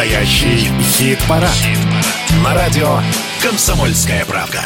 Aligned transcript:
Настоящий 0.00 0.70
хит-парад. 0.96 1.50
На 2.42 2.54
радио 2.54 3.00
«Комсомольская 3.42 4.24
правда». 4.24 4.60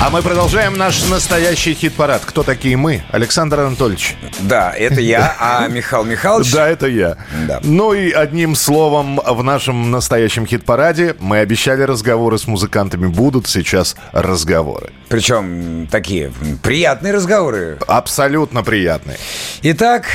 А 0.00 0.08
мы 0.08 0.22
продолжаем 0.22 0.78
наш 0.78 1.04
настоящий 1.08 1.74
хит-парад. 1.74 2.22
Кто 2.24 2.44
такие 2.44 2.76
мы? 2.76 3.02
Александр 3.10 3.58
Анатольевич. 3.58 4.14
Да, 4.38 4.70
это 4.70 5.00
я, 5.00 5.34
а 5.40 5.66
Михаил 5.66 6.04
Михайлович... 6.04 6.52
Да, 6.52 6.68
это 6.68 6.86
я. 6.86 7.16
Да. 7.48 7.58
Ну 7.64 7.92
и 7.92 8.12
одним 8.12 8.54
словом, 8.54 9.16
в 9.16 9.42
нашем 9.42 9.90
настоящем 9.90 10.46
хит-параде 10.46 11.16
мы 11.18 11.38
обещали 11.38 11.82
разговоры 11.82 12.38
с 12.38 12.46
музыкантами. 12.46 13.08
Будут 13.08 13.48
сейчас 13.48 13.96
разговоры. 14.12 14.90
Причем 15.08 15.88
такие 15.90 16.32
приятные 16.62 17.12
разговоры. 17.12 17.78
Абсолютно 17.88 18.62
приятные. 18.62 19.18
Итак, 19.62 20.06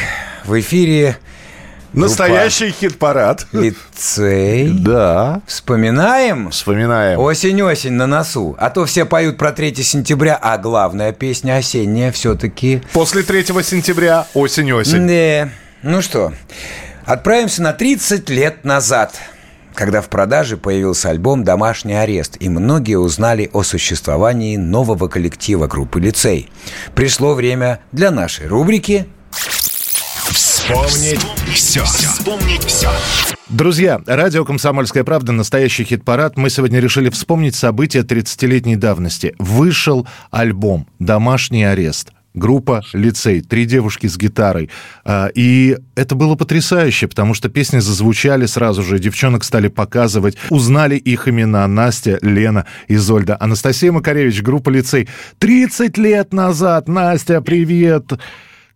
в 0.45 0.58
эфире 0.58 1.17
Настоящий 1.95 2.72
хит-парад. 2.72 3.48
лицей. 3.54 4.70
Да. 4.70 5.41
Вспоминаем? 5.48 6.52
Вспоминаем. 6.52 7.20
Осень-осень 7.20 7.94
на 7.94 8.05
носу. 8.05 8.55
А 8.59 8.70
то 8.70 8.85
все 8.85 9.05
поют 9.05 9.38
про 9.38 9.52
3 9.52 9.76
сентября, 9.76 10.38
а 10.41 10.58
главная 10.58 11.13
песня 11.13 11.58
осенняя 11.58 12.12
все-таки... 12.12 12.81
После 12.94 13.23
3 13.23 13.45
сентября 13.63 14.27
осень-осень. 14.34 15.08
Да. 15.08 15.49
Ну 15.84 16.02
что, 16.02 16.34
отправимся 17.05 17.62
на 17.62 17.71
30 17.71 18.30
лет 18.30 18.66
назад, 18.66 19.13
когда 19.76 20.02
в 20.02 20.09
продаже 20.09 20.57
появился 20.57 21.09
альбом 21.09 21.43
«Домашний 21.43 21.93
арест», 21.93 22.38
и 22.40 22.49
многие 22.49 22.96
узнали 22.96 23.49
о 23.54 23.62
существовании 23.62 24.57
нового 24.57 25.07
коллектива 25.07 25.68
группы 25.68 25.99
«Лицей». 25.99 26.49
Пришло 26.96 27.35
время 27.35 27.80
для 27.91 28.09
нашей 28.09 28.48
рубрики 28.48 29.07
Вспомнить 30.66 31.20
все. 31.54 31.84
Вспомнить 31.84 32.63
все. 32.63 32.90
Друзья, 33.49 34.02
радио 34.08 34.44
«Комсомольская 34.44 35.04
правда», 35.04 35.32
настоящий 35.32 35.84
хит-парад. 35.84 36.38
Мы 36.38 36.49
сегодня 36.49 36.80
решили 36.80 37.12
вспомнить 37.12 37.54
события 37.54 37.99
30-летней 37.99 38.76
давности. 38.76 39.35
Вышел 39.38 40.07
альбом 40.32 40.88
«Домашний 40.98 41.63
арест». 41.63 42.13
Группа 42.34 42.84
«Лицей», 42.94 43.41
три 43.41 43.66
девушки 43.66 44.07
с 44.07 44.18
гитарой. 44.18 44.72
А, 45.05 45.27
И 45.35 45.77
это 45.94 46.16
было 46.16 46.34
потрясающе, 46.34 47.10
потому 47.10 47.35
что 47.35 47.48
песни 47.48 47.77
зазвучали 47.77 48.48
сразу 48.48 48.82
же, 48.82 48.98
девчонок 48.98 49.44
стали 49.44 49.68
показывать, 49.68 50.35
узнали 50.50 50.96
их 50.96 51.27
имена. 51.27 51.68
Настя, 51.68 52.18
Лена, 52.24 52.66
Изольда. 52.88 53.38
Анастасия 53.40 53.91
Макаревич, 53.91 54.41
группа 54.41 54.72
«Лицей». 54.72 55.07
30 55.38 56.00
лет 56.00 56.34
назад, 56.34 56.88
Настя, 56.88 57.40
привет! 57.41 58.05
Привет, 58.07 58.20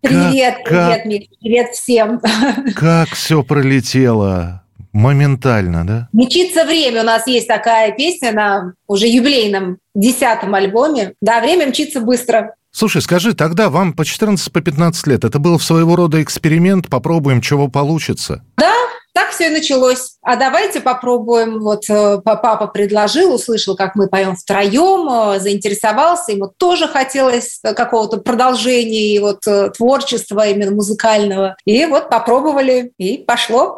Как- 0.02 0.64
привет, 0.64 1.06
Миш, 1.06 1.24
привет 1.42 1.70
всем. 1.74 2.22
Как 2.76 3.10
все 3.10 3.44
пролетело 3.44 4.64
моментально, 4.94 5.86
да? 5.86 6.10
Мчится 6.14 6.66
время. 6.66 7.02
У 7.02 7.06
нас 7.06 7.28
есть 7.28 7.48
такая 7.48 7.92
песня 7.92 8.32
на 8.32 8.74
уже 8.88 9.08
юбилейном 9.08 9.78
десятом 9.94 10.56
альбоме. 10.56 11.14
Да, 11.22 11.42
время 11.42 11.68
мчится 11.68 12.00
быстро. 12.00 12.56
Слушай, 12.72 13.02
скажи, 13.02 13.34
тогда 13.34 13.70
вам 13.70 13.94
по 13.94 14.06
14, 14.06 14.52
по 14.54 14.62
15 14.62 15.08
лет, 15.08 15.24
это 15.24 15.40
был 15.40 15.60
своего 15.60 15.96
рода 15.96 16.22
эксперимент, 16.22 16.88
попробуем, 16.88 17.42
чего 17.42 17.68
получится? 17.68 18.44
Да, 18.58 18.74
так 19.14 19.32
все 19.32 19.48
и 19.48 19.50
началось. 19.50 20.18
А 20.22 20.36
давайте 20.36 20.82
попробуем. 20.82 21.60
Вот 21.60 21.84
э, 21.90 22.20
па- 22.24 22.36
папа 22.36 22.68
предложил, 22.68 23.34
услышал, 23.34 23.76
как 23.76 23.96
мы 23.96 24.08
поем 24.08 24.36
втроем, 24.36 25.36
э, 25.36 25.40
заинтересовался. 25.40 26.32
Ему 26.32 26.52
тоже 26.58 26.88
хотелось 26.88 27.60
какого-то 27.62 28.18
продолжения 28.18 29.16
и 29.16 29.20
вот 29.20 29.46
э, 29.48 29.72
творчества 29.72 30.48
именно 30.48 30.72
музыкального. 30.72 31.56
И 31.66 31.86
вот 31.86 32.10
попробовали, 32.10 32.92
и 32.98 33.18
пошло. 33.18 33.78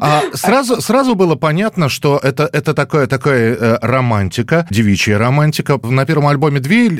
А 0.00 0.22
сразу, 0.34 0.80
сразу 0.80 1.14
было 1.14 1.34
понятно, 1.34 1.88
что 1.88 2.18
это, 2.22 2.48
это 2.52 2.74
такая, 2.74 3.06
такая 3.06 3.78
романтика, 3.80 4.66
девичья 4.70 5.18
романтика. 5.18 5.78
На 5.82 6.04
первом 6.06 6.28
альбоме 6.28 6.60
две 6.60 6.90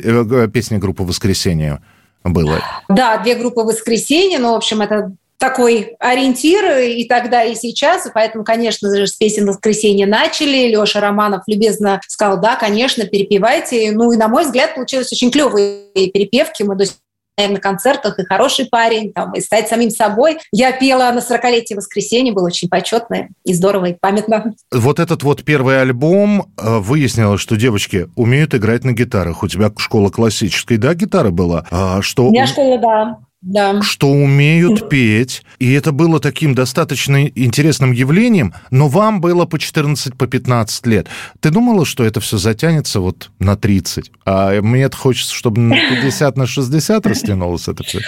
песни 0.47 0.77
группы 0.77 1.03
«Воскресенье» 1.03 1.81
было. 2.23 2.59
Да, 2.89 3.17
две 3.17 3.35
группы 3.35 3.61
воскресенья, 3.61 4.39
но, 4.39 4.53
в 4.53 4.55
общем, 4.55 4.81
это 4.81 5.11
такой 5.43 5.97
ориентир 5.99 6.77
и 6.79 7.03
тогда, 7.03 7.43
и 7.43 7.53
сейчас, 7.53 8.05
и 8.05 8.11
поэтому, 8.13 8.45
конечно 8.45 8.95
же, 8.95 9.07
с 9.07 9.11
песен 9.11 9.45
воскресенья 9.45 10.07
начали. 10.07 10.69
Леша 10.69 11.01
Романов 11.01 11.43
любезно 11.47 11.99
сказал, 12.07 12.39
да, 12.39 12.55
конечно, 12.55 13.03
перепевайте. 13.03 13.91
Ну 13.91 14.13
и, 14.13 14.17
на 14.17 14.29
мой 14.29 14.45
взгляд, 14.45 14.73
получилось 14.73 15.11
очень 15.11 15.31
клевые 15.31 15.89
перепевки. 16.13 16.63
Мы 16.63 16.77
до 16.77 16.85
сих 16.85 16.95
на 17.37 17.59
концертах, 17.59 18.19
и 18.19 18.25
хороший 18.25 18.67
парень, 18.67 19.11
там, 19.11 19.33
и 19.33 19.41
стать 19.41 19.67
самим 19.67 19.89
собой. 19.89 20.37
Я 20.53 20.71
пела 20.71 21.11
на 21.11 21.17
40-летие 21.17 21.75
воскресенья, 21.75 22.31
было 22.31 22.45
очень 22.45 22.69
почетно 22.69 23.27
и 23.43 23.53
здорово, 23.53 23.87
и 23.87 23.93
памятно. 23.99 24.53
Вот 24.71 24.99
этот 24.99 25.23
вот 25.23 25.43
первый 25.43 25.81
альбом 25.81 26.53
э, 26.57 26.77
выяснилось, 26.77 27.41
что 27.41 27.57
девочки 27.57 28.07
умеют 28.15 28.53
играть 28.53 28.83
на 28.83 28.93
гитарах. 28.93 29.41
У 29.41 29.47
тебя 29.47 29.71
школа 29.77 30.09
классической, 30.09 30.77
да, 30.77 30.93
гитара 30.93 31.31
была? 31.31 31.65
А, 31.71 32.03
что 32.03 32.27
У 32.27 32.31
меня 32.31 32.45
школа, 32.45 32.77
да. 32.77 33.17
Да. 33.43 33.81
что 33.81 34.09
умеют 34.09 34.89
петь. 34.89 35.43
И 35.59 35.73
это 35.73 35.91
было 35.91 36.19
таким 36.21 36.55
достаточно 36.55 37.27
интересным 37.27 37.91
явлением, 37.91 38.53
но 38.71 38.87
вам 38.87 39.19
было 39.19 39.45
по 39.45 39.59
14, 39.59 40.15
по 40.15 40.27
15 40.27 40.85
лет. 40.87 41.07
Ты 41.41 41.49
думала, 41.49 41.85
что 41.85 42.05
это 42.05 42.21
все 42.21 42.37
затянется 42.37 43.01
вот 43.01 43.31
на 43.39 43.57
30? 43.57 44.11
А 44.25 44.61
мне 44.61 44.89
хочется, 44.89 45.33
чтобы 45.33 45.59
на 45.59 45.75
50, 45.75 46.37
на 46.37 46.47
60 46.47 47.05
растянулось 47.05 47.67
это 47.67 47.83
все. 47.83 47.99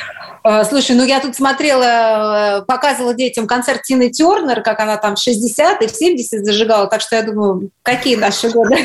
Э, 0.46 0.64
Слушай, 0.64 0.96
ну 0.96 1.04
я 1.04 1.20
тут 1.20 1.36
смотрела, 1.36 2.60
э, 2.60 2.66
показывала 2.66 3.16
детям 3.16 3.48
концерт 3.48 3.82
Тины 3.82 4.10
Тернер, 4.12 4.62
как 4.62 4.80
она 4.80 4.98
там 4.98 5.16
в 5.16 5.20
60 5.20 5.82
и 5.82 5.88
в 5.88 5.92
70 5.92 6.46
зажигала, 6.46 6.88
так 6.88 7.02
что 7.02 7.16
я 7.16 7.24
думаю, 7.24 7.72
какие 7.82 8.16
наши 8.16 8.50
годы. 8.50 8.76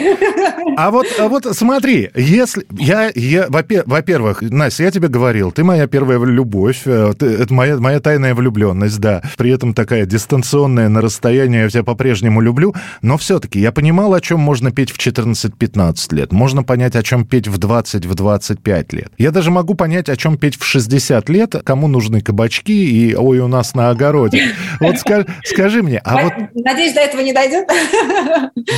А 0.77 0.91
вот, 0.91 1.07
а 1.19 1.29
вот 1.29 1.45
смотри, 1.53 2.11
если 2.15 2.65
я, 2.79 3.11
я 3.15 3.47
во-пе- 3.49 3.83
во-первых, 3.85 4.41
Настя, 4.41 4.85
я 4.85 4.91
тебе 4.91 5.09
говорил, 5.09 5.53
ты 5.53 5.63
моя 5.63 5.87
первая 5.87 6.19
любовь, 6.19 6.83
э, 6.87 7.13
это 7.21 7.53
моя, 7.53 7.77
моя 7.77 8.01
тайная 8.01 8.35
влюбленность, 8.35 8.99
да. 8.99 9.23
При 9.37 9.51
этом 9.51 9.75
такая 9.75 10.07
дистанционная 10.07 10.89
на 10.89 11.03
расстоянии, 11.03 11.61
я 11.61 11.69
тебя 11.69 11.83
по-прежнему 11.83 12.41
люблю, 12.41 12.75
но 13.03 13.19
все-таки 13.19 13.61
я 13.61 13.73
понимал, 13.73 14.15
о 14.15 14.21
чем 14.21 14.41
можно 14.41 14.73
петь 14.73 14.91
в 14.91 14.99
14-15 14.99 16.15
лет. 16.15 16.33
Можно 16.33 16.63
понять, 16.63 16.97
о 16.97 17.03
чем 17.03 17.27
петь 17.27 17.49
в 17.49 17.59
20, 17.59 18.07
в 18.07 18.15
25 18.15 18.93
лет. 18.95 19.13
Я 19.19 19.31
даже 19.31 19.51
могу 19.51 19.75
понять, 19.75 20.09
о 20.09 20.17
чем 20.17 20.39
петь 20.39 20.59
в 20.59 20.65
60 20.65 21.29
лет, 21.29 21.50
кому 21.65 21.89
нужны 21.89 22.21
кабачки 22.21 22.73
и 22.73 23.15
ой, 23.15 23.39
у 23.41 23.49
нас 23.49 23.75
на 23.75 23.91
огороде. 23.91 24.55
Вот 24.81 24.95
ска- 24.97 25.29
скажи 25.45 25.83
мне, 25.83 25.99
а 26.05 26.23
вот 26.23 26.33
Надеюсь, 26.55 26.95
до 26.95 27.01
этого 27.01 27.21
не 27.21 27.33
дойдет. 27.33 27.67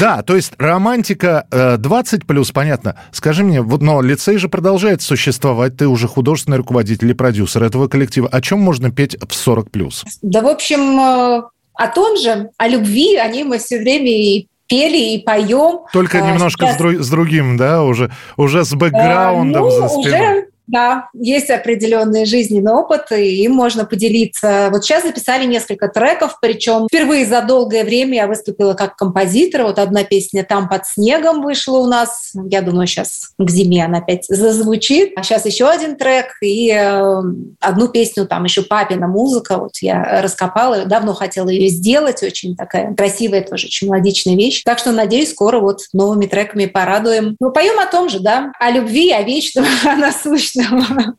да, 0.01 0.23
то 0.23 0.37
есть 0.37 0.53
романтика 0.59 1.47
э, 1.51 1.77
20 1.79 2.27
плюс, 2.27 2.51
понятно. 2.53 2.97
Скажи 3.13 3.45
мне, 3.45 3.61
вот, 3.63 3.83
но 3.83 4.01
лицей 4.03 4.37
же 4.39 4.49
продолжает 4.49 5.03
существовать, 5.03 5.77
ты 5.77 5.87
уже 5.89 6.09
художественный 6.09 6.57
руководитель 6.59 7.11
и 7.11 7.15
продюсер 7.15 7.63
этого 7.63 7.89
коллектива. 7.89 8.29
О 8.29 8.41
чем 8.41 8.61
можно 8.61 8.91
петь 8.91 9.17
в 9.29 9.35
40 9.35 9.71
плюс? 9.71 10.05
Да, 10.23 10.41
в 10.43 10.47
общем, 10.47 10.81
э, 11.01 11.43
о 11.75 11.89
том 11.89 12.17
же, 12.19 12.51
о 12.59 12.69
любви, 12.69 13.17
о 13.17 13.29
ней 13.29 13.45
мы 13.45 13.59
все 13.59 13.79
время 13.79 14.11
и 14.11 14.47
пели, 14.69 15.15
и 15.15 15.23
поем. 15.23 15.81
Только 15.93 16.19
А, 16.19 16.21
немножко 16.31 16.67
сейчас- 16.67 16.77
с, 16.77 16.81
дру- 16.81 16.99
с 17.01 17.09
другим, 17.11 17.57
да, 17.57 17.83
уже, 17.83 18.11
уже 18.37 18.65
с 18.65 18.73
бэкграундом 18.75 19.65
Э, 19.67 19.71
за 19.71 19.81
ну, 19.83 19.89
спиной. 20.03 20.21
уже, 20.21 20.47
да, 20.67 21.09
есть 21.15 21.51
определенный 21.51 22.25
жизненный 22.25 22.73
опыт, 22.73 23.13
и 23.13 23.43
им 23.45 23.53
можно 23.53 23.85
поделиться. 23.85 24.69
Вот 24.71 24.85
сейчас 24.85 25.03
записали 25.05 25.45
несколько 25.45 25.89
треков, 25.89 26.39
причем 26.41 26.87
впервые 26.89 27.27
за 27.27 27.43
долгое 27.43 27.85
время 27.85 28.15
я 28.15 28.27
выступила 28.27 28.75
как 28.75 28.97
композитор. 28.97 29.65
Вот 29.65 29.79
одна 29.79 30.05
песня 30.05 30.45
«Там 30.45 30.69
под 30.69 30.87
снегом» 30.87 31.43
вышла 31.43 31.79
у 31.79 31.87
нас. 31.87 32.33
Я 32.47 32.63
думаю, 32.63 32.87
сейчас 32.87 33.33
к 33.39 33.51
зиме 33.51 33.85
она 33.85 33.99
опять 33.99 34.27
зазвучит. 34.29 35.13
А 35.17 35.23
сейчас 35.23 35.47
еще 35.47 35.69
один 35.69 35.97
трек 35.97 36.37
и 36.41 36.71
э, 36.71 37.23
одну 37.61 37.89
песню, 37.89 38.27
там 38.27 38.45
еще 38.45 38.63
«Папина 38.63 39.09
музыка». 39.09 39.59
Вот 39.59 39.79
я 39.79 40.23
раскопала, 40.23 40.85
давно 40.87 41.15
хотела 41.15 41.49
ее 41.49 41.69
сделать. 41.69 42.23
Очень 42.23 42.57
такая 42.57 42.95
красивая 42.95 43.43
тоже, 43.43 43.67
очень 43.67 43.89
мелодичная 43.89 44.37
вещь. 44.37 44.63
Так 44.65 44.79
что, 44.79 44.93
надеюсь, 44.93 45.31
скоро 45.31 45.61
вот 45.61 45.81
новыми 45.93 46.27
треками 46.27 46.67
порадуем. 46.67 47.37
Мы 47.41 47.53
поем 47.53 47.79
о 47.79 47.87
том 47.87 48.09
же, 48.09 48.21
да, 48.21 48.53
о 48.59 48.71
любви, 48.71 49.11
о 49.11 49.23
вечном, 49.23 49.65
о 49.85 49.97
насущном. 49.97 50.52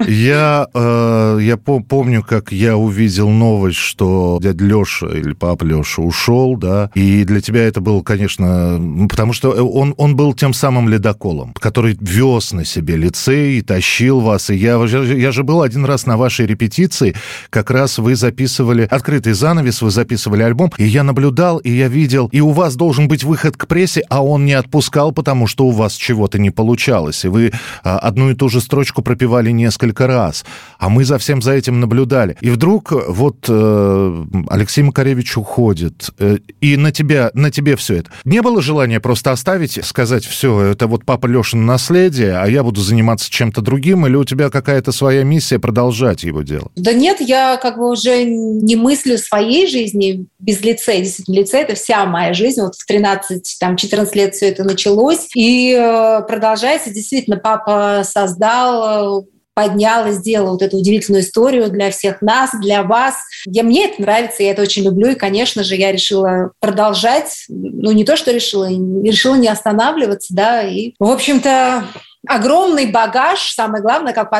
Я, 0.08 0.68
э, 0.74 1.40
я 1.42 1.58
по- 1.58 1.80
помню, 1.80 2.24
как 2.24 2.52
я 2.52 2.78
увидел 2.78 3.30
новость, 3.30 3.78
что 3.78 4.40
дядя 4.42 4.64
Леша 4.64 5.08
или 5.08 5.34
папа 5.34 5.64
Леша 5.64 6.02
ушел, 6.02 6.56
да, 6.56 6.90
и 6.94 7.24
для 7.24 7.42
тебя 7.42 7.64
это 7.64 7.82
было, 7.82 8.02
конечно, 8.02 8.80
потому 9.10 9.34
что 9.34 9.52
он, 9.52 9.96
он 9.98 10.16
был 10.16 10.34
тем 10.34 10.54
самым 10.54 10.88
ледоколом, 10.90 11.54
который 11.54 11.98
вез 12.00 12.52
на 12.54 12.66
себе 12.66 12.96
лицей, 12.96 13.62
тащил 13.62 14.20
вас, 14.20 14.50
и 14.50 14.56
я, 14.56 14.76
я 14.84 15.32
же 15.32 15.44
был 15.44 15.62
один 15.62 15.86
раз 15.86 16.06
на 16.06 16.18
вашей 16.18 16.46
репетиции, 16.46 17.16
как 17.50 17.72
раз 17.72 17.98
вы 17.98 18.16
записывали 18.16 18.88
открытый 18.90 19.34
занавес, 19.34 19.82
вы 19.82 19.90
записывали 19.90 20.44
альбом, 20.44 20.72
и 20.78 20.86
я 20.86 21.04
наблюдал, 21.04 21.58
и 21.58 21.72
я 21.72 21.88
видел, 21.88 22.30
и 22.32 22.40
у 22.40 22.52
вас 22.52 22.76
должен 22.76 23.08
быть 23.08 23.24
выход 23.24 23.58
к 23.58 23.68
прессе, 23.68 24.04
а 24.10 24.24
он 24.24 24.46
не 24.46 24.54
отпускал, 24.54 25.12
потому 25.12 25.48
что 25.48 25.66
у 25.66 25.72
вас 25.72 25.96
чего-то 25.96 26.38
не 26.40 26.52
получалось, 26.52 27.26
и 27.26 27.30
вы 27.30 27.52
а, 27.84 27.98
одну 27.98 28.30
и 28.30 28.36
ту 28.36 28.50
же 28.50 28.62
строчку 28.62 29.02
прописали 29.02 29.23
запевали 29.24 29.52
несколько 29.52 30.08
раз. 30.08 30.44
А 30.80 30.90
мы 30.90 31.06
за 31.06 31.18
всем 31.18 31.42
за 31.42 31.54
этим 31.54 31.80
наблюдали. 31.80 32.36
И 32.42 32.50
вдруг 32.50 32.92
вот 32.92 33.46
э, 33.48 34.26
Алексей 34.50 34.82
Макаревич 34.82 35.38
уходит, 35.38 36.10
э, 36.20 36.40
и 36.60 36.76
на 36.76 36.92
тебя, 36.92 37.32
на 37.34 37.50
тебе 37.50 37.78
все 37.78 37.96
это. 38.00 38.12
Не 38.26 38.42
было 38.42 38.62
желания 38.62 39.00
просто 39.00 39.32
оставить, 39.32 39.80
сказать, 39.86 40.26
все, 40.26 40.60
это 40.62 40.88
вот 40.88 41.06
папа 41.06 41.28
Лешин 41.28 41.66
наследие, 41.66 42.38
а 42.38 42.48
я 42.48 42.64
буду 42.64 42.82
заниматься 42.82 43.32
чем-то 43.32 43.62
другим, 43.62 44.06
или 44.06 44.16
у 44.16 44.26
тебя 44.26 44.50
какая-то 44.50 44.92
своя 44.92 45.24
миссия 45.24 45.58
продолжать 45.58 46.24
его 46.24 46.42
дело? 46.42 46.70
Да 46.76 46.92
нет, 46.92 47.22
я 47.22 47.58
как 47.58 47.78
бы 47.78 47.90
уже 47.90 48.26
не 48.26 48.76
мыслю 48.76 49.18
своей 49.18 49.68
жизни 49.68 50.26
без 50.40 50.62
лицея. 50.62 51.00
Действительно, 51.02 51.36
лицей– 51.36 51.62
это 51.64 51.76
вся 51.76 52.06
моя 52.06 52.34
жизнь. 52.34 52.62
Вот 52.62 52.76
в 52.76 52.90
13-14 52.90 54.10
лет 54.16 54.36
все 54.36 54.50
это 54.50 54.66
началось. 54.66 55.30
И 55.34 55.72
э, 55.72 56.22
продолжается. 56.28 56.90
Действительно, 56.90 57.38
папа 57.38 58.04
создал 58.04 59.13
э, 59.13 59.13
поднял 59.54 60.08
и 60.08 60.12
сделал 60.12 60.54
вот 60.54 60.62
эту 60.62 60.78
удивительную 60.78 61.22
историю 61.24 61.70
для 61.70 61.92
всех 61.92 62.22
нас, 62.22 62.52
для 62.60 62.84
вас. 62.84 63.16
Я, 63.46 63.64
мне 63.64 63.86
это 63.86 64.02
нравится, 64.02 64.44
я 64.44 64.52
это 64.52 64.62
очень 64.62 64.84
люблю, 64.84 65.12
и, 65.12 65.16
конечно 65.16 65.64
же, 65.64 65.76
я 65.76 65.92
решила 65.92 66.52
продолжать. 66.60 67.46
Ну, 67.50 67.92
не 67.92 68.04
то, 68.04 68.18
что 68.18 68.32
решила, 68.32 68.68
решила 68.70 69.36
не 69.36 69.48
останавливаться, 69.48 70.34
да, 70.34 70.64
и, 70.64 70.94
в 71.00 71.10
общем-то, 71.10 71.86
огромный 72.28 72.86
багаж. 72.92 73.54
Самое 73.54 73.84
главное, 73.84 74.14
как 74.14 74.32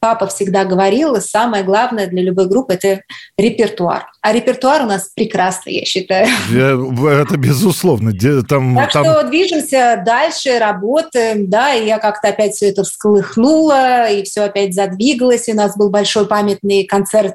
папа 0.00 0.26
всегда 0.26 0.64
говорил, 0.64 1.14
и 1.14 1.20
самое 1.20 1.62
главное 1.64 2.06
для 2.06 2.22
любой 2.22 2.48
группы– 2.48 2.74
это 2.80 3.02
репертуар. 3.36 4.06
А 4.20 4.32
репертуар 4.32 4.82
у 4.82 4.86
нас 4.86 5.10
прекрасный, 5.14 5.74
я 5.74 5.84
считаю. 5.84 6.28
Это 7.08 7.36
безусловно. 7.36 8.12
Там, 8.48 8.76
так 8.76 8.92
там... 8.92 9.04
что 9.04 9.22
движемся 9.24 10.02
дальше, 10.04 10.58
работаем, 10.58 11.48
да, 11.48 11.74
и 11.74 11.86
я 11.86 11.98
как-то 11.98 12.28
опять 12.28 12.54
все 12.54 12.70
это 12.70 12.84
всколыхнула, 12.84 14.10
и 14.10 14.24
все 14.24 14.42
опять 14.42 14.74
задвигалось. 14.74 15.48
И 15.48 15.52
у 15.52 15.56
нас 15.56 15.76
был 15.76 15.90
большой 15.90 16.26
памятный 16.26 16.84
концерт 16.84 17.34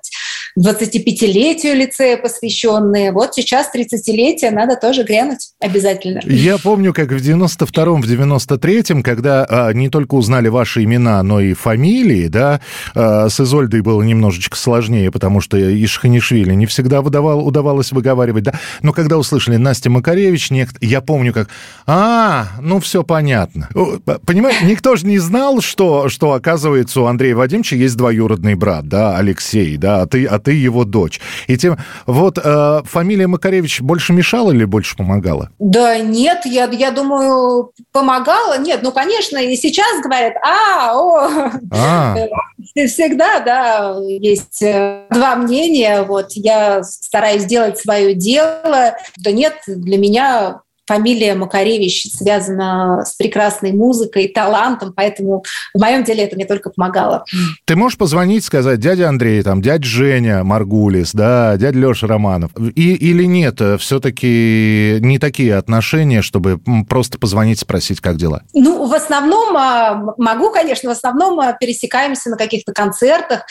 25-летию 0.59 1.75
лицея 1.75 2.17
посвященные. 2.17 3.11
Вот 3.11 3.33
сейчас 3.33 3.69
30-летие, 3.73 4.51
надо 4.51 4.75
тоже 4.75 5.03
грянуть 5.03 5.53
обязательно. 5.59 6.21
Я 6.25 6.57
помню, 6.57 6.93
как 6.93 7.11
в 7.11 7.15
92-м, 7.15 8.01
в 8.01 8.05
93-м, 8.05 9.01
когда 9.01 9.45
а, 9.49 9.73
не 9.73 9.89
только 9.89 10.15
узнали 10.15 10.49
ваши 10.49 10.83
имена, 10.83 11.23
но 11.23 11.39
и 11.39 11.53
фамилии, 11.53 12.27
да, 12.27 12.61
а, 12.93 13.29
с 13.29 13.39
Изольдой 13.39 13.81
было 13.81 14.01
немножечко 14.03 14.55
сложнее, 14.55 15.11
потому 15.11 15.41
что 15.41 15.57
Ишханишвили 15.57 16.53
не 16.53 16.65
всегда 16.65 17.01
выдавал, 17.01 17.45
удавалось 17.45 17.91
выговаривать, 17.91 18.43
да, 18.43 18.53
но 18.81 18.93
когда 18.93 19.17
услышали 19.17 19.57
Настя 19.57 19.89
Макаревич, 19.89 20.51
нек... 20.51 20.69
я 20.81 21.01
помню, 21.01 21.33
как, 21.33 21.49
а, 21.87 22.47
ну 22.61 22.79
все 22.79 23.03
понятно. 23.03 23.69
Понимаете, 24.25 24.65
никто 24.65 24.95
же 24.95 25.07
не 25.07 25.17
знал, 25.17 25.61
что, 25.61 26.09
что 26.09 26.33
оказывается 26.33 27.01
у 27.01 27.05
Андрея 27.05 27.35
Вадимовича 27.35 27.75
есть 27.75 27.97
двоюродный 27.97 28.55
брат, 28.55 28.87
да, 28.87 29.17
Алексей, 29.17 29.77
да, 29.77 30.01
а 30.01 30.07
ты, 30.07 30.25
а 30.25 30.42
ты 30.43 30.53
его 30.53 30.83
дочь. 30.83 31.19
И 31.47 31.57
тем, 31.57 31.77
вот 32.05 32.37
э, 32.43 32.81
фамилия 32.85 33.27
Макаревич 33.27 33.81
больше 33.81 34.13
мешала 34.13 34.51
или 34.51 34.65
больше 34.65 34.95
помогала? 34.95 35.49
Да 35.59 35.97
нет, 35.99 36.45
я, 36.45 36.65
я 36.65 36.91
думаю, 36.91 37.71
помогала. 37.91 38.57
Нет, 38.57 38.81
ну, 38.83 38.91
конечно, 38.91 39.37
и 39.37 39.55
сейчас 39.55 40.01
говорят, 40.01 40.33
а, 40.43 40.93
о, 40.95 41.51
а. 41.71 42.15
всегда, 42.87 43.39
да, 43.39 43.97
есть 44.07 44.61
э, 44.61 45.05
два 45.09 45.35
мнения. 45.35 46.03
Вот 46.03 46.31
я 46.33 46.83
стараюсь 46.83 47.45
делать 47.45 47.79
свое 47.79 48.13
дело. 48.13 48.95
Да 49.17 49.31
нет, 49.31 49.55
для 49.67 49.97
меня 49.97 50.61
фамилия 50.85 51.35
Макаревич 51.35 52.07
связана 52.13 53.03
с 53.05 53.15
прекрасной 53.15 53.71
музыкой, 53.71 54.27
талантом, 54.27 54.93
поэтому 54.95 55.43
в 55.73 55.79
моем 55.79 56.03
деле 56.03 56.23
это 56.23 56.35
мне 56.35 56.45
только 56.45 56.69
помогало. 56.69 57.25
Ты 57.65 57.75
можешь 57.75 57.97
позвонить, 57.97 58.43
сказать, 58.43 58.79
дядя 58.79 59.09
Андрей, 59.09 59.41
там, 59.43 59.61
дядя 59.61 59.85
Женя 59.85 60.43
Маргулис, 60.43 61.13
да, 61.13 61.55
дядя 61.57 61.77
Леша 61.77 62.07
Романов, 62.07 62.51
и, 62.75 62.93
или 62.95 63.23
нет, 63.23 63.61
все-таки 63.79 64.97
не 64.99 65.19
такие 65.19 65.55
отношения, 65.55 66.21
чтобы 66.21 66.59
просто 66.87 67.17
позвонить, 67.17 67.59
спросить, 67.59 68.01
как 68.01 68.17
дела? 68.17 68.43
Ну, 68.53 68.85
в 68.85 68.93
основном 68.93 69.55
а, 69.55 70.13
могу, 70.17 70.51
конечно, 70.51 70.89
в 70.89 70.91
основном 70.91 71.39
а, 71.39 71.53
пересекаемся 71.53 72.29
на 72.29 72.37
каких-то 72.37 72.73
концертах. 72.73 73.45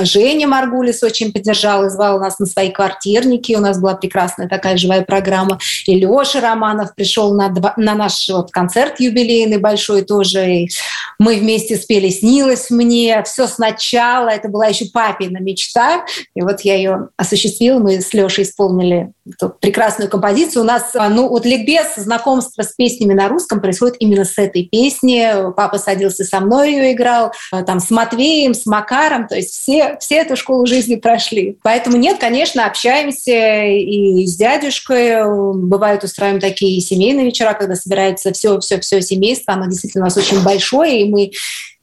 Женя 0.00 0.48
Маргулис 0.48 1.02
очень 1.02 1.32
поддержал 1.32 1.84
и 1.84 1.90
звал 1.90 2.18
нас 2.18 2.38
на 2.38 2.46
свои 2.46 2.70
квартирники, 2.70 3.54
у 3.54 3.60
нас 3.60 3.80
была 3.80 3.94
прекрасная 3.94 4.48
такая 4.48 4.76
живая 4.76 5.02
программа, 5.02 5.58
и 5.86 5.94
Леша 5.94 6.40
Романов, 6.40 6.69
Романов 6.70 6.94
пришел 6.94 7.34
на, 7.34 7.52
на 7.76 7.94
наш 7.94 8.28
вот 8.28 8.50
концерт 8.50 9.00
юбилейный 9.00 9.58
большой 9.58 10.02
тоже. 10.02 10.50
И 10.50 10.68
мы 11.18 11.36
вместе 11.36 11.76
спели 11.76 12.08
«Снилось 12.08 12.70
мне», 12.70 13.22
все 13.24 13.46
сначала. 13.46 14.28
Это 14.28 14.48
была 14.48 14.66
еще 14.66 14.86
папина 14.86 15.38
мечта. 15.38 16.04
И 16.34 16.42
вот 16.42 16.60
я 16.62 16.76
ее 16.76 17.08
осуществила. 17.16 17.78
Мы 17.78 18.00
с 18.00 18.14
Лешей 18.14 18.44
исполнили 18.44 19.12
эту 19.26 19.50
прекрасную 19.50 20.08
композицию. 20.08 20.62
У 20.62 20.66
нас, 20.66 20.90
а, 20.94 21.08
ну, 21.08 21.28
вот 21.28 21.44
ликбез, 21.44 21.94
знакомство 21.96 22.62
с 22.62 22.72
песнями 22.74 23.14
на 23.14 23.28
русском 23.28 23.60
происходит 23.60 23.96
именно 23.98 24.24
с 24.24 24.38
этой 24.38 24.64
песни. 24.64 25.52
Папа 25.56 25.78
садился 25.78 26.24
со 26.24 26.40
мной, 26.40 26.72
ее 26.72 26.92
играл, 26.92 27.32
а, 27.52 27.62
там, 27.62 27.80
с 27.80 27.90
Матвеем, 27.90 28.54
с 28.54 28.66
Макаром. 28.66 29.28
То 29.28 29.36
есть 29.36 29.50
все, 29.50 29.98
все 30.00 30.16
эту 30.16 30.36
школу 30.36 30.66
жизни 30.66 30.96
прошли. 30.96 31.58
Поэтому 31.62 31.96
нет, 31.96 32.18
конечно, 32.18 32.66
общаемся 32.66 33.64
и 33.64 34.24
с 34.26 34.36
дядюшкой. 34.36 35.24
Бывает, 35.54 36.04
устраиваем 36.04 36.40
такие 36.40 36.59
такие 36.60 36.80
семейные 36.80 37.26
вечера, 37.26 37.54
когда 37.54 37.74
собирается 37.74 38.32
все-все-все 38.32 39.00
семейство, 39.00 39.54
оно 39.54 39.66
действительно 39.66 40.04
у 40.04 40.06
нас 40.06 40.16
очень 40.16 40.42
большое, 40.42 41.00
и 41.00 41.08
мы 41.08 41.30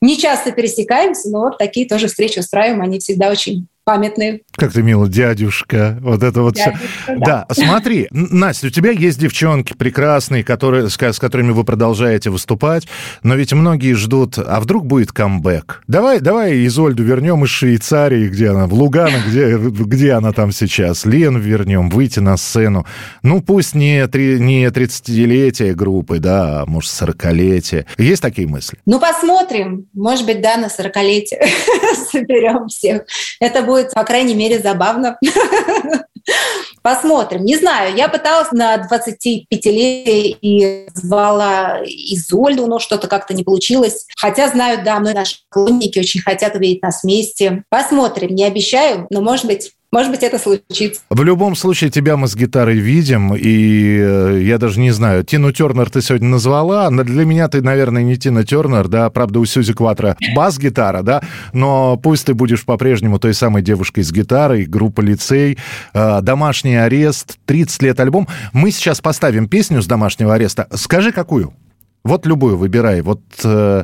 не 0.02 0.18
часто 0.18 0.52
пересекаемся, 0.52 1.30
но 1.30 1.40
вот 1.40 1.58
такие 1.58 1.88
тоже 1.88 2.08
встречи 2.08 2.38
устраиваем, 2.38 2.84
они 2.84 3.00
всегда 3.00 3.32
очень 3.32 3.68
памятные. 3.88 4.42
Как 4.58 4.74
ты 4.74 4.84
мило, 4.84 5.08
дядюшка. 5.08 5.98
Вот 6.02 6.22
это 6.22 6.42
вот 6.42 6.56
дядюшка, 6.56 6.88
все. 7.04 7.16
Да. 7.20 7.46
да, 7.48 7.54
смотри, 7.54 8.10
Настя, 8.12 8.68
у 8.68 8.70
тебя 8.70 8.92
есть 8.92 9.18
девчонки 9.18 9.72
прекрасные, 9.72 10.44
которые, 10.44 10.90
с, 10.90 10.98
с 11.02 11.20
которыми 11.20 11.52
вы 11.52 11.64
продолжаете 11.64 12.30
выступать, 12.30 12.86
но 13.24 13.36
ведь 13.36 13.54
многие 13.54 13.94
ждут, 13.94 14.40
а 14.40 14.60
вдруг 14.60 14.86
будет 14.86 15.14
камбэк? 15.14 15.84
Давай, 15.88 16.20
давай 16.20 16.66
Изольду 16.66 17.02
вернем 17.04 17.46
из 17.46 17.50
Швейцарии, 17.50 18.28
где 18.28 18.50
она, 18.50 18.68
в 18.68 18.74
Лугано, 18.74 19.20
где, 19.26 19.58
где 19.58 20.12
она 20.12 20.34
там 20.34 20.52
сейчас, 20.52 21.06
Лен 21.06 21.38
вернем, 21.38 21.90
выйти 21.90 22.20
на 22.20 22.36
сцену. 22.36 22.86
Ну, 23.24 23.42
пусть 23.42 23.74
не, 23.74 24.06
три, 24.08 24.38
не 24.38 24.66
30-летие 24.66 25.74
группы, 25.74 26.20
да, 26.20 26.64
а 26.64 26.66
может, 26.66 26.92
40-летие. 26.92 27.86
Есть 27.98 28.22
такие 28.22 28.50
мысли? 28.50 28.80
Ну, 28.86 29.00
посмотрим. 29.00 29.86
Может 29.94 30.26
быть, 30.26 30.42
да, 30.42 30.58
на 30.58 30.66
40-летие 30.66 31.48
соберем 32.12 32.68
всех. 32.68 33.04
Это 33.40 33.62
будет 33.62 33.94
по 33.94 34.04
крайней 34.04 34.36
мере, 34.36 34.60
забавно. 34.60 35.18
Посмотрим. 36.82 37.44
Не 37.44 37.58
знаю, 37.58 37.96
я 37.96 38.08
пыталась 38.08 38.52
на 38.52 38.78
25-летие 38.78 40.38
и 40.42 40.88
звала 40.94 41.80
Изольду, 41.84 42.68
но 42.68 42.80
что-то 42.80 43.08
как-то 43.08 43.34
не 43.34 43.44
получилось. 43.44 44.06
Хотя 44.18 44.48
знаю, 44.48 44.84
да, 44.86 45.00
многие 45.00 45.16
наши 45.16 45.36
клонники 45.50 46.00
очень 46.00 46.22
хотят 46.22 46.56
увидеть 46.56 46.82
нас 46.82 47.04
вместе. 47.04 47.64
Посмотрим, 47.70 48.36
не 48.36 48.46
обещаю, 48.46 49.08
но, 49.10 49.22
может 49.22 49.46
быть, 49.46 49.74
может 49.90 50.12
быть, 50.12 50.22
это 50.22 50.38
случится. 50.38 51.02
В 51.10 51.24
любом 51.24 51.56
случае, 51.56 51.90
тебя 51.90 52.18
мы 52.18 52.28
с 52.28 52.36
гитарой 52.36 52.78
видим, 52.78 53.34
и 53.34 53.98
э, 53.98 54.42
я 54.44 54.58
даже 54.58 54.82
не 54.82 54.92
знаю, 54.92 55.24
Тину 55.24 55.54
Тернер 55.54 55.90
ты 55.90 56.02
сегодня 56.02 56.28
назвала, 56.28 56.90
но 56.90 57.04
для 57.04 57.24
меня 57.24 57.48
ты, 57.48 57.62
наверное, 57.62 58.04
не 58.04 58.18
Тина 58.18 58.44
Тернер, 58.44 58.90
да, 58.90 59.10
правда, 59.10 59.40
у 59.40 59.46
Сьюзи 59.46 59.74
Кватра 59.74 60.18
бас-гитара, 60.36 61.04
да, 61.04 61.22
но 61.54 61.96
пусть 61.96 62.26
ты 62.26 62.34
будешь 62.34 62.66
по-прежнему 62.66 63.18
той 63.18 63.34
самой 63.34 63.62
девушкой 63.62 64.04
с 64.04 64.12
гитарой, 64.12 64.66
группа 64.66 65.00
«Лицей», 65.00 65.58
э, 65.94 66.22
«Домашний 66.22 66.76
арест», 66.76 67.38
30 67.46 67.82
лет 67.84 68.00
альбом. 68.02 68.28
Мы 68.52 68.72
сейчас 68.72 69.00
поставим 69.00 69.48
песню 69.48 69.82
с 69.82 69.88
«Домашнего 69.88 70.34
ареста». 70.34 70.68
Скажи, 70.74 71.14
какую? 71.14 71.54
Вот 72.04 72.26
любую 72.26 72.58
выбирай, 72.58 73.02
вот... 73.02 73.22
Э, 73.44 73.84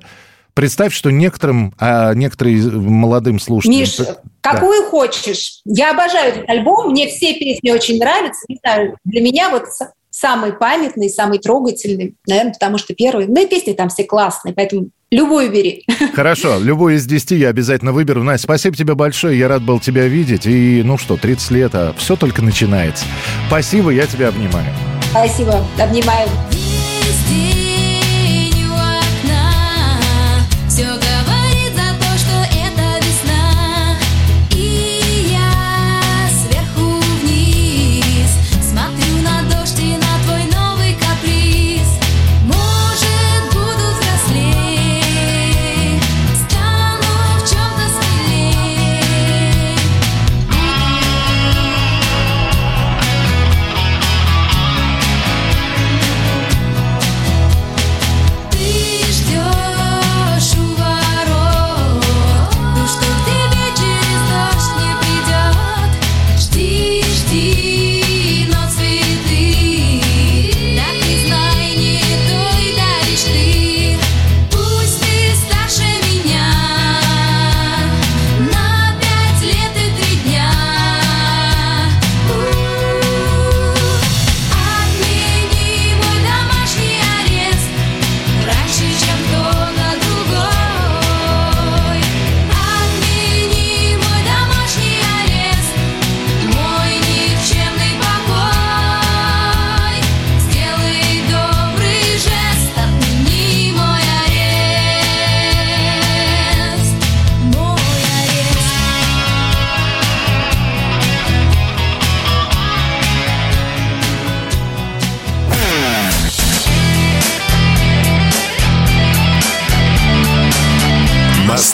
Представь, 0.53 0.93
что 0.93 1.09
некоторым, 1.09 1.73
а 1.79 2.13
некоторым 2.13 2.83
молодым 2.85 3.39
слушателям... 3.39 3.79
Миш, 3.79 3.97
какую 4.43 4.83
хочешь. 4.83 5.61
Я 5.65 5.91
обожаю 5.91 6.33
этот 6.33 6.49
альбом, 6.49 6.91
мне 6.91 7.07
все 7.07 7.33
песни 7.33 7.71
очень 7.71 7.97
нравятся. 7.97 8.45
Не 8.47 8.57
знаю, 8.63 8.97
для 9.05 9.21
меня 9.21 9.49
вот 9.49 9.63
самый 10.11 10.53
памятный, 10.53 11.09
самый 11.09 11.39
трогательный, 11.39 12.15
наверное, 12.27 12.53
потому 12.53 12.77
что 12.77 12.93
первый. 12.93 13.27
Ну 13.27 13.41
и 13.41 13.47
песни 13.47 13.73
там 13.73 13.89
все 13.89 14.03
классные, 14.03 14.53
поэтому 14.53 14.89
Любую 15.13 15.51
бери. 15.51 15.85
Хорошо, 16.15 16.57
любую 16.57 16.95
из 16.95 17.05
десяти 17.05 17.35
я 17.35 17.49
обязательно 17.49 17.91
выберу. 17.91 18.23
Настя, 18.23 18.45
спасибо 18.45 18.75
тебе 18.75 18.95
большое, 18.95 19.37
я 19.37 19.47
рад 19.47 19.61
был 19.61 19.79
тебя 19.79 20.07
видеть. 20.07 20.47
И, 20.47 20.81
ну 20.83 20.97
что, 20.97 21.17
30 21.17 21.51
лет, 21.51 21.75
а 21.75 21.93
все 21.99 22.15
только 22.15 22.41
начинается. 22.41 23.05
Спасибо, 23.45 23.91
я 23.91 24.07
тебя 24.07 24.29
обнимаю. 24.29 24.73
Спасибо, 25.11 25.63
обнимаю. 25.79 26.27